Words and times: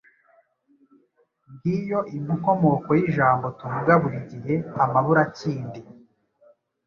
Ngiyo 1.55 1.99
inkomoko 2.17 2.89
y’ijambo 2.99 3.45
tuvuga 3.59 3.93
buri 4.01 4.19
gihe 4.31 4.53
“Amaburakindi” 4.83 5.81